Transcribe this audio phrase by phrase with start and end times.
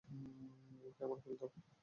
[0.87, 1.49] ওকে আমার কোলে দাও।